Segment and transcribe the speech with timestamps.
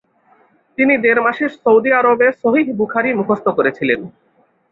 [0.77, 3.99] তিনি দেড় মাসে সৌদি আরবে সহিহ বুখারী মুখস্থ করেছিলেন।